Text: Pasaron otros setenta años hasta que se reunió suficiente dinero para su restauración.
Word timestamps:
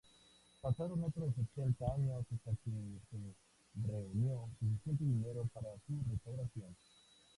Pasaron 0.63 1.03
otros 1.03 1.29
setenta 1.35 1.93
años 1.93 2.23
hasta 2.33 2.49
que 2.63 2.71
se 2.71 3.87
reunió 3.87 4.49
suficiente 4.59 5.03
dinero 5.03 5.47
para 5.53 5.69
su 5.85 5.93
restauración. 6.09 6.75